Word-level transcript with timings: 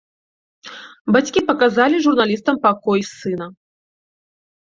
Бацькі 1.15 1.43
паказалі 1.49 1.99
журналістам 2.05 2.55
пакой 2.65 2.99
сына. 3.11 3.47